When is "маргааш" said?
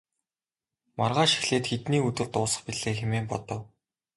0.97-1.31